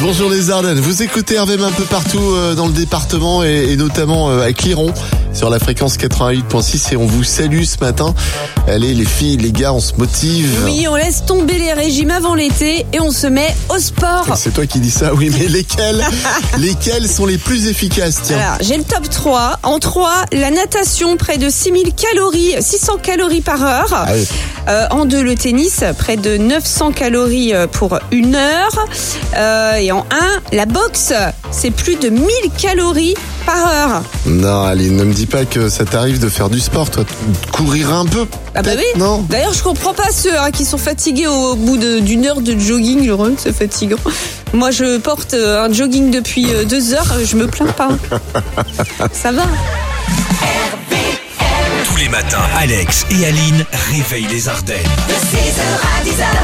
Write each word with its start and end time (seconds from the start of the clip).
bonjour 0.00 0.30
les 0.30 0.50
Ardennes. 0.50 0.80
Vous 0.80 1.02
écoutez 1.02 1.34
Hervé 1.34 1.54
un 1.62 1.70
peu 1.70 1.84
partout 1.84 2.32
euh, 2.32 2.54
dans 2.54 2.66
le 2.66 2.72
département 2.72 3.42
et, 3.42 3.76
notamment 3.76 4.30
euh, 4.30 4.42
à 4.42 4.52
Cliron 4.52 4.92
sur 5.32 5.50
la 5.50 5.58
fréquence 5.58 5.96
88.6 5.96 6.92
et 6.92 6.96
on 6.96 7.06
vous 7.06 7.24
salue 7.24 7.62
ce 7.62 7.78
matin. 7.80 8.14
Allez 8.68 8.94
les 8.94 9.04
filles, 9.04 9.36
les 9.36 9.52
gars, 9.52 9.72
on 9.72 9.80
se 9.80 9.94
motive. 9.96 10.48
Oui, 10.64 10.86
on 10.88 10.96
laisse 10.96 11.24
tomber 11.24 11.58
les 11.58 11.72
régimes 11.72 12.10
avant 12.10 12.34
l'été 12.34 12.86
et 12.92 13.00
on 13.00 13.10
se 13.10 13.26
met 13.26 13.54
au 13.68 13.78
sport. 13.78 14.26
C'est 14.36 14.52
toi 14.52 14.66
qui 14.66 14.80
dis 14.80 14.90
ça, 14.90 15.14
oui, 15.14 15.30
mais 15.36 15.46
lesquels 15.48 16.04
Lesquels 16.58 17.08
sont 17.08 17.26
les 17.26 17.38
plus 17.38 17.68
efficaces 17.68 18.20
Tiens. 18.22 18.38
Alors, 18.38 18.58
j'ai 18.60 18.76
le 18.76 18.84
top 18.84 19.08
3. 19.08 19.60
En 19.62 19.78
3, 19.78 20.26
la 20.32 20.50
natation, 20.50 21.16
près 21.16 21.38
de 21.38 21.48
6000 21.48 21.94
calories, 21.94 22.54
600 22.60 22.98
calories 23.02 23.40
par 23.40 23.62
heure. 23.64 23.88
Ah 23.92 24.06
oui. 24.12 24.26
Euh, 24.68 24.86
en 24.90 25.04
2, 25.04 25.22
le 25.22 25.34
tennis, 25.34 25.82
près 25.98 26.16
de 26.16 26.36
900 26.36 26.92
calories 26.92 27.54
euh, 27.54 27.66
pour 27.66 27.98
une 28.12 28.34
heure. 28.34 28.86
Euh, 29.36 29.74
et 29.74 29.90
en 29.90 30.04
1, 30.52 30.56
la 30.56 30.66
boxe, 30.66 31.12
c'est 31.50 31.70
plus 31.70 31.96
de 31.96 32.08
1000 32.08 32.22
calories 32.58 33.14
par 33.46 33.66
heure. 33.66 34.02
Non, 34.26 34.62
Aline, 34.64 34.96
ne 34.96 35.04
me 35.04 35.14
dis 35.14 35.19
pas 35.26 35.44
que 35.44 35.68
ça 35.68 35.84
t'arrive 35.84 36.18
de 36.18 36.28
faire 36.28 36.48
du 36.50 36.60
sport, 36.60 36.90
toi. 36.90 37.04
de 37.04 37.50
Courir 37.50 37.92
un 37.92 38.06
peu. 38.06 38.26
Ah 38.54 38.62
bah 38.62 38.70
oui. 38.76 38.84
Non 38.96 39.24
D'ailleurs, 39.28 39.52
je 39.54 39.62
comprends 39.62 39.94
pas 39.94 40.10
ceux 40.12 40.36
hein, 40.38 40.50
qui 40.50 40.64
sont 40.64 40.78
fatigués 40.78 41.26
au 41.26 41.54
bout 41.54 41.76
d'une 41.76 42.26
heure 42.26 42.40
de 42.40 42.58
jogging. 42.58 43.06
Le 43.06 43.14
run, 43.14 43.32
c'est 43.36 43.52
fatigant. 43.52 43.98
Moi, 44.52 44.70
je 44.70 44.98
porte 44.98 45.34
euh, 45.34 45.64
un 45.64 45.72
jogging 45.72 46.10
depuis 46.10 46.52
euh, 46.52 46.64
deux 46.64 46.92
heures. 46.94 47.14
Je 47.24 47.36
me 47.36 47.46
plains 47.46 47.66
pas. 47.66 47.90
Ça 49.12 49.32
va. 49.32 49.42
Tous 51.84 51.96
les 51.96 52.08
matins, 52.08 52.42
Alex 52.58 53.06
et 53.10 53.26
Aline 53.26 53.64
réveillent 53.92 54.28
les 54.30 54.48
Ardennes. 54.48 54.76
De 55.08 55.12
6h 55.14 55.60
à 55.62 56.04
10h, 56.04 56.08
bonjour 56.10 56.18
les 56.18 56.22
Ardennes. 56.22 56.39